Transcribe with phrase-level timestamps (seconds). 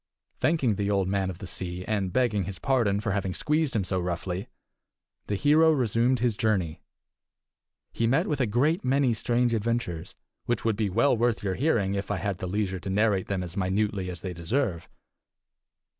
[0.39, 3.83] Thanking the Old Man of the Sea, and begging his pardon for having squeezed him
[3.83, 4.47] so roughly,
[5.27, 6.81] the hero resumed his journey.
[7.91, 10.15] He met with a great many strange adventures,
[10.47, 13.55] which would be well worth your hearing if I had leisure to narrate them as
[13.55, 14.89] minutely as they deserve.